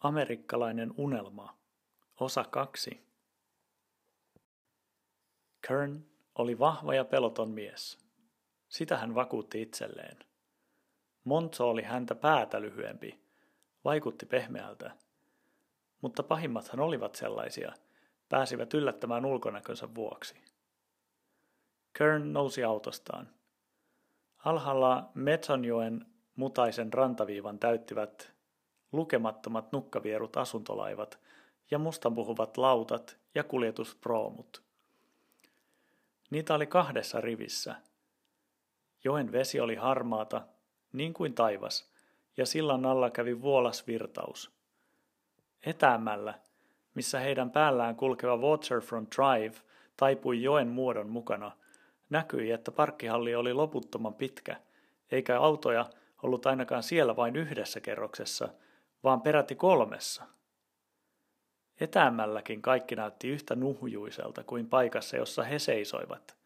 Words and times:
Amerikkalainen 0.00 0.94
unelma, 0.96 1.56
osa 2.20 2.44
kaksi. 2.44 3.06
Kern 5.68 6.04
oli 6.34 6.58
vahva 6.58 6.94
ja 6.94 7.04
peloton 7.04 7.50
mies. 7.50 7.98
Sitä 8.68 8.96
hän 8.96 9.14
vakuutti 9.14 9.62
itselleen. 9.62 10.18
Monzo 11.24 11.70
oli 11.70 11.82
häntä 11.82 12.14
päätä 12.14 12.60
lyhyempi, 12.60 13.20
vaikutti 13.84 14.26
pehmeältä. 14.26 14.90
Mutta 16.00 16.22
pahimmathan 16.22 16.80
olivat 16.80 17.14
sellaisia, 17.14 17.72
pääsivät 18.28 18.74
yllättämään 18.74 19.24
ulkonäkönsä 19.24 19.94
vuoksi. 19.94 20.34
Kern 21.92 22.32
nousi 22.32 22.64
autostaan. 22.64 23.28
Alhaalla 24.44 25.10
Metsonjoen 25.14 26.06
mutaisen 26.36 26.92
rantaviivan 26.92 27.58
täyttivät 27.58 28.35
lukemattomat 28.92 29.72
nukkavierut 29.72 30.36
asuntolaivat 30.36 31.18
ja 31.70 31.78
mustanpuhuvat 31.78 32.56
lautat 32.56 33.16
ja 33.34 33.44
kuljetusproomut. 33.44 34.62
Niitä 36.30 36.54
oli 36.54 36.66
kahdessa 36.66 37.20
rivissä. 37.20 37.74
Joen 39.04 39.32
vesi 39.32 39.60
oli 39.60 39.74
harmaata, 39.74 40.42
niin 40.92 41.14
kuin 41.14 41.34
taivas, 41.34 41.90
ja 42.36 42.46
sillan 42.46 42.86
alla 42.86 43.10
kävi 43.10 43.40
vuolas 43.40 43.86
virtaus. 43.86 44.50
Etäämällä, 45.66 46.34
missä 46.94 47.20
heidän 47.20 47.50
päällään 47.50 47.96
kulkeva 47.96 48.36
Waterfront 48.36 49.14
Drive 49.16 49.56
taipui 49.96 50.42
joen 50.42 50.68
muodon 50.68 51.08
mukana, 51.08 51.52
näkyi, 52.10 52.50
että 52.50 52.70
parkkihalli 52.70 53.34
oli 53.34 53.52
loputtoman 53.52 54.14
pitkä, 54.14 54.56
eikä 55.10 55.40
autoja 55.40 55.86
ollut 56.22 56.46
ainakaan 56.46 56.82
siellä 56.82 57.16
vain 57.16 57.36
yhdessä 57.36 57.80
kerroksessa, 57.80 58.48
vaan 59.06 59.20
peräti 59.20 59.54
kolmessa. 59.54 60.24
Etäämmälläkin 61.80 62.62
kaikki 62.62 62.96
näytti 62.96 63.28
yhtä 63.28 63.56
nuhjuiselta 63.56 64.44
kuin 64.44 64.68
paikassa, 64.68 65.16
jossa 65.16 65.42
he 65.42 65.58
seisoivat. 65.58 66.36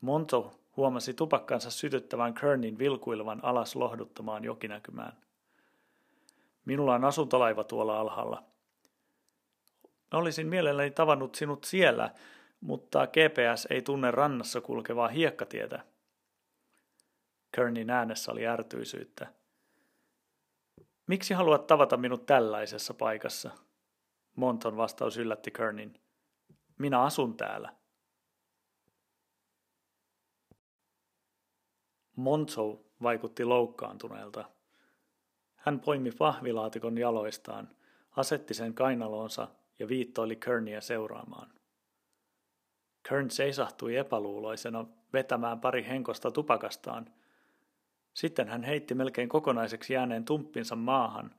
Monto 0.00 0.60
huomasi 0.76 1.14
tupakkansa 1.14 1.70
sytyttävän 1.70 2.34
Kernin 2.34 2.78
vilkuilevan 2.78 3.44
alas 3.44 3.76
lohduttamaan 3.76 4.44
jokinäkymään. 4.44 5.16
Minulla 6.64 6.94
on 6.94 7.04
asuntolaiva 7.04 7.64
tuolla 7.64 8.00
alhaalla. 8.00 8.42
Olisin 10.12 10.46
mielelläni 10.46 10.90
tavannut 10.90 11.34
sinut 11.34 11.64
siellä, 11.64 12.10
mutta 12.60 13.06
GPS 13.06 13.66
ei 13.70 13.82
tunne 13.82 14.10
rannassa 14.10 14.60
kulkevaa 14.60 15.08
hiekkatietä. 15.08 15.84
Kernin 17.52 17.90
äänessä 17.90 18.32
oli 18.32 18.46
ärtyisyyttä. 18.46 19.39
Miksi 21.10 21.34
haluat 21.34 21.66
tavata 21.66 21.96
minut 21.96 22.26
tällaisessa 22.26 22.94
paikassa? 22.94 23.50
Monton 24.36 24.76
vastaus 24.76 25.16
yllätti 25.16 25.50
Kernin. 25.50 26.00
Minä 26.78 27.02
asun 27.02 27.36
täällä. 27.36 27.74
Monzo 32.16 32.84
vaikutti 33.02 33.44
loukkaantuneelta. 33.44 34.44
Hän 35.54 35.80
poimi 35.80 36.10
pahvilaatikon 36.10 36.98
jaloistaan, 36.98 37.68
asetti 38.16 38.54
sen 38.54 38.74
kainaloonsa 38.74 39.48
ja 39.78 39.88
viittoili 39.88 40.36
Kernia 40.36 40.80
seuraamaan. 40.80 41.52
Kern 43.08 43.30
seisahtui 43.30 43.96
epäluuloisena 43.96 44.86
vetämään 45.12 45.60
pari 45.60 45.86
henkosta 45.86 46.30
tupakastaan. 46.30 47.14
Sitten 48.14 48.48
hän 48.48 48.62
heitti 48.62 48.94
melkein 48.94 49.28
kokonaiseksi 49.28 49.92
jääneen 49.92 50.24
tumppinsa 50.24 50.76
maahan, 50.76 51.34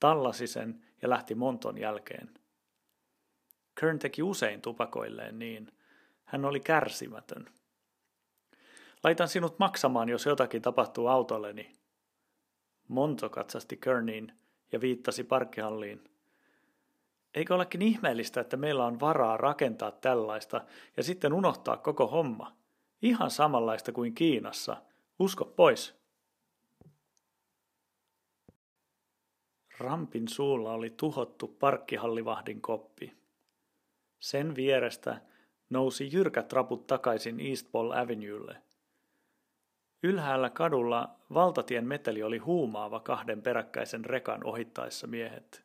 tallasi 0.00 0.46
sen 0.46 0.84
ja 1.02 1.10
lähti 1.10 1.34
Monton 1.34 1.78
jälkeen. 1.78 2.30
Kern 3.80 3.98
teki 3.98 4.22
usein 4.22 4.62
tupakoilleen 4.62 5.38
niin. 5.38 5.72
Hän 6.24 6.44
oli 6.44 6.60
kärsimätön. 6.60 7.48
Laitan 9.04 9.28
sinut 9.28 9.58
maksamaan, 9.58 10.08
jos 10.08 10.26
jotakin 10.26 10.62
tapahtuu 10.62 11.06
autolleni. 11.06 11.76
Monto 12.88 13.30
katsasti 13.30 13.76
Kerniin 13.76 14.32
ja 14.72 14.80
viittasi 14.80 15.24
parkkihalliin. 15.24 16.04
Eikö 17.34 17.54
olekin 17.54 17.82
ihmeellistä, 17.82 18.40
että 18.40 18.56
meillä 18.56 18.86
on 18.86 19.00
varaa 19.00 19.36
rakentaa 19.36 19.90
tällaista 19.90 20.64
ja 20.96 21.02
sitten 21.02 21.32
unohtaa 21.32 21.76
koko 21.76 22.06
homma? 22.06 22.56
Ihan 23.02 23.30
samanlaista 23.30 23.92
kuin 23.92 24.14
Kiinassa. 24.14 24.76
Usko 25.18 25.44
pois. 25.44 25.94
Rampin 29.78 30.28
suulla 30.28 30.72
oli 30.72 30.90
tuhottu 30.90 31.48
parkkihallivahdin 31.48 32.60
koppi. 32.60 33.16
Sen 34.20 34.56
vierestä 34.56 35.20
nousi 35.70 36.08
jyrkät 36.12 36.52
raput 36.52 36.86
takaisin 36.86 37.40
Eastball 37.40 37.90
Avenuelle. 37.90 38.56
Ylhäällä 40.02 40.50
kadulla 40.50 41.16
valtatien 41.34 41.86
meteli 41.86 42.22
oli 42.22 42.38
huumaava 42.38 43.00
kahden 43.00 43.42
peräkkäisen 43.42 44.04
rekan 44.04 44.44
ohittaessa 44.44 45.06
miehet. 45.06 45.64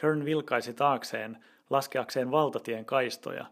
Kern 0.00 0.24
vilkaisi 0.24 0.74
taakseen 0.74 1.44
laskeakseen 1.70 2.30
valtatien 2.30 2.84
kaistoja. 2.84 3.46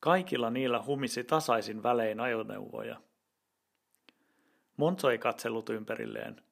Kaikilla 0.00 0.50
niillä 0.50 0.82
humisi 0.82 1.24
tasaisin 1.24 1.82
välein 1.82 2.20
ajoneuvoja. 2.20 3.00
Monzo 4.76 5.10
ei 5.10 5.18
katsellut 5.18 5.70
ympärilleen. 5.70 6.42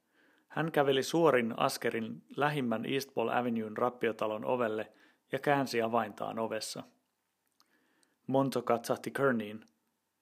Hän 0.50 0.72
käveli 0.72 1.02
suorin 1.02 1.54
askerin 1.56 2.22
lähimmän 2.36 2.84
Eastball 2.86 3.28
Avenuen 3.28 3.76
rappiotalon 3.76 4.44
ovelle 4.44 4.92
ja 5.32 5.38
käänsi 5.38 5.82
avaintaan 5.82 6.38
ovessa. 6.38 6.82
Monto 8.26 8.62
katsahti 8.62 9.10
Kerniin, 9.10 9.64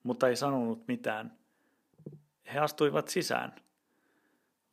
mutta 0.03 0.29
ei 0.29 0.37
sanonut 0.37 0.89
mitään. 0.89 1.39
He 2.55 2.59
astuivat 2.59 3.09
sisään. 3.09 3.55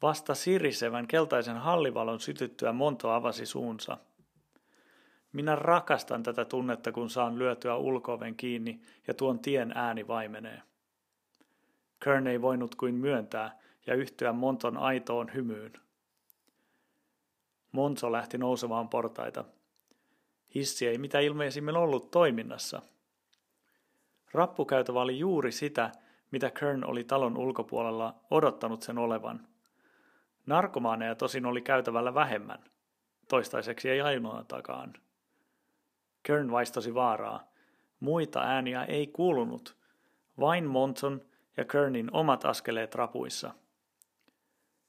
Vasta 0.01 0.35
sirisevän 0.35 1.07
keltaisen 1.07 1.57
hallivalon 1.57 2.19
sytyttyä 2.19 2.73
Monto 2.73 3.09
avasi 3.09 3.45
suunsa. 3.45 3.97
Minä 5.31 5.55
rakastan 5.55 6.23
tätä 6.23 6.45
tunnetta, 6.45 6.91
kun 6.91 7.09
saan 7.09 7.39
lyötyä 7.39 7.75
ulkooven 7.75 8.35
kiinni 8.35 8.81
ja 9.07 9.13
tuon 9.13 9.39
tien 9.39 9.72
ääni 9.75 10.07
vaimenee. 10.07 10.61
Kern 12.03 12.27
ei 12.27 12.41
voinut 12.41 12.75
kuin 12.75 12.95
myöntää 12.95 13.59
ja 13.88 13.96
yhtyä 13.96 14.34
Monton 14.34 14.78
aitoon 14.78 15.34
hymyyn. 15.34 15.73
Monso 17.72 18.12
lähti 18.12 18.38
nousemaan 18.38 18.90
portaita. 18.90 19.46
Hissi 20.56 20.88
ei 20.88 20.97
mitä 20.97 21.19
ilmeisimmin 21.19 21.75
ollut 21.75 22.12
toiminnassa. 22.12 22.81
Rappukäytävä 24.34 25.01
oli 25.01 25.19
juuri 25.19 25.51
sitä, 25.51 25.91
mitä 26.31 26.51
Kern 26.51 26.84
oli 26.84 27.03
talon 27.03 27.38
ulkopuolella 27.38 28.16
odottanut 28.31 28.81
sen 28.81 28.97
olevan. 28.97 29.47
Narkomaaneja 30.46 31.16
tosin 31.16 31.46
oli 31.46 31.62
käytävällä 31.62 32.13
vähemmän. 32.13 32.63
Toistaiseksi 33.28 33.90
ei 33.90 34.02
ainoatakaan. 34.02 34.94
Kern 36.23 36.52
vaistosi 36.52 36.94
vaaraa. 36.94 37.47
Muita 38.00 38.41
ääniä 38.41 38.84
ei 38.84 39.07
kuulunut, 39.07 39.78
vain 40.40 40.66
Monson 40.66 41.22
ja 41.57 41.66
Kernin 41.66 42.09
omat 42.12 42.46
askeleet 42.46 42.96
rapuissa. 42.96 43.53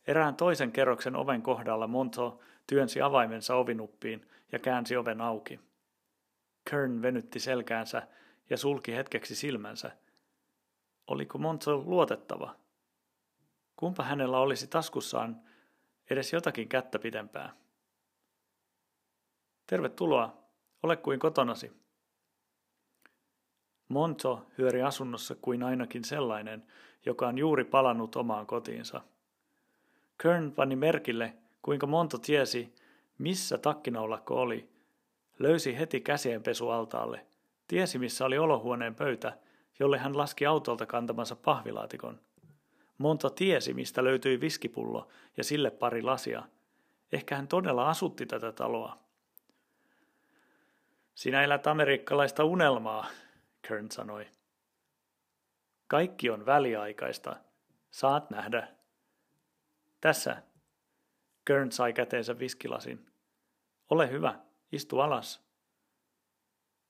Erään 0.06 0.36
toisen 0.36 0.72
kerroksen 0.72 1.16
oven 1.16 1.42
kohdalla 1.42 1.86
Monto 1.86 2.40
työnsi 2.66 3.00
avaimensa 3.00 3.54
ovinuppiin 3.54 4.28
ja 4.52 4.58
käänsi 4.58 4.96
oven 4.96 5.20
auki. 5.20 5.60
Kern 6.70 7.02
venytti 7.02 7.40
selkäänsä 7.40 8.08
ja 8.50 8.56
sulki 8.56 8.96
hetkeksi 8.96 9.34
silmänsä. 9.34 9.90
Oliko 11.06 11.38
Monto 11.38 11.82
luotettava? 11.86 12.56
Kumpa 13.76 14.02
hänellä 14.02 14.38
olisi 14.38 14.66
taskussaan 14.66 15.40
edes 16.10 16.32
jotakin 16.32 16.68
kättä 16.68 16.98
pidempää? 16.98 17.52
Tervetuloa, 19.66 20.36
ole 20.82 20.96
kuin 20.96 21.18
kotonasi. 21.20 21.72
Monto 23.88 24.46
hyöri 24.58 24.82
asunnossa 24.82 25.34
kuin 25.34 25.62
ainakin 25.62 26.04
sellainen, 26.04 26.66
joka 27.06 27.28
on 27.28 27.38
juuri 27.38 27.64
palannut 27.64 28.16
omaan 28.16 28.46
kotiinsa. 28.46 29.00
Kern 30.22 30.52
pani 30.52 30.76
merkille, 30.76 31.34
kuinka 31.62 31.86
Monto 31.86 32.18
tiesi, 32.18 32.74
missä 33.18 33.58
takkinaulakko 33.58 34.40
oli, 34.40 34.68
löysi 35.38 35.78
heti 35.78 36.00
käsienpesualtaalle, 36.00 37.26
tiesi 37.68 37.98
missä 37.98 38.24
oli 38.24 38.38
olohuoneen 38.38 38.94
pöytä, 38.94 39.38
jolle 39.78 39.98
hän 39.98 40.18
laski 40.18 40.46
autolta 40.46 40.86
kantamansa 40.86 41.36
pahvilaatikon. 41.36 42.20
Monto 42.98 43.30
tiesi, 43.30 43.74
mistä 43.74 44.04
löytyi 44.04 44.40
viskipullo 44.40 45.08
ja 45.36 45.44
sille 45.44 45.70
pari 45.70 46.02
lasia. 46.02 46.42
Ehkä 47.12 47.36
hän 47.36 47.48
todella 47.48 47.88
asutti 47.88 48.26
tätä 48.26 48.52
taloa. 48.52 48.98
Sinä 51.14 51.44
elät 51.44 51.66
amerikkalaista 51.66 52.44
unelmaa, 52.44 53.06
Kern 53.62 53.90
sanoi. 53.90 54.26
Kaikki 55.86 56.30
on 56.30 56.46
väliaikaista. 56.46 57.36
Saat 57.90 58.30
nähdä. 58.30 58.75
Tässä. 60.06 60.42
Kern 61.44 61.72
sai 61.72 61.92
käteensä 61.92 62.38
viskilasin. 62.38 63.06
Ole 63.90 64.10
hyvä, 64.10 64.40
istu 64.72 65.00
alas. 65.00 65.46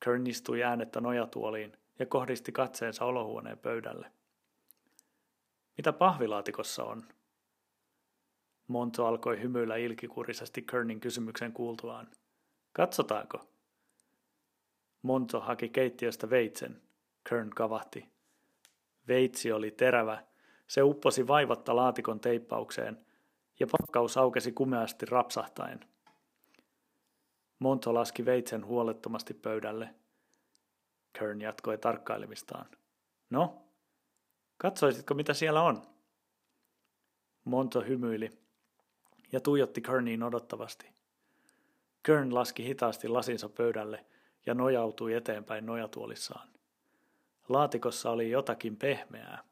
Kern 0.04 0.26
istui 0.26 0.62
äänettä 0.62 1.00
nojatuoliin 1.00 1.76
ja 1.98 2.06
kohdisti 2.06 2.52
katseensa 2.52 3.04
olohuoneen 3.04 3.58
pöydälle. 3.58 4.12
Mitä 5.76 5.92
pahvilaatikossa 5.92 6.84
on? 6.84 7.08
Monto 8.66 9.06
alkoi 9.06 9.40
hymyillä 9.40 9.76
ilkikurisesti 9.76 10.62
Kernin 10.62 11.00
kysymyksen 11.00 11.52
kuultuaan. 11.52 12.10
Katsotaanko? 12.72 13.48
Monto 15.02 15.40
haki 15.40 15.68
keittiöstä 15.68 16.30
veitsen. 16.30 16.82
Kern 17.28 17.50
kavahti. 17.50 18.08
Veitsi 19.08 19.52
oli 19.52 19.70
terävä. 19.70 20.24
Se 20.66 20.82
upposi 20.82 21.26
vaivatta 21.26 21.76
laatikon 21.76 22.20
teippaukseen, 22.20 23.05
ja 23.60 23.66
pakkaus 23.66 24.16
aukesi 24.16 24.52
kumeasti 24.52 25.06
rapsahtaen. 25.06 25.80
Monto 27.58 27.94
laski 27.94 28.24
veitsen 28.24 28.66
huolettomasti 28.66 29.34
pöydälle. 29.34 29.94
Kern 31.12 31.40
jatkoi 31.40 31.78
tarkkailemistaan. 31.78 32.66
No, 33.30 33.62
katsoisitko 34.56 35.14
mitä 35.14 35.34
siellä 35.34 35.62
on? 35.62 35.82
Monto 37.44 37.80
hymyili 37.80 38.30
ja 39.32 39.40
tuijotti 39.40 39.80
Kerniin 39.80 40.22
odottavasti. 40.22 40.90
Kern 42.02 42.34
laski 42.34 42.64
hitaasti 42.64 43.08
lasinsa 43.08 43.48
pöydälle 43.48 44.06
ja 44.46 44.54
nojautui 44.54 45.14
eteenpäin 45.14 45.66
nojatuolissaan. 45.66 46.48
Laatikossa 47.48 48.10
oli 48.10 48.30
jotakin 48.30 48.76
pehmeää, 48.76 49.44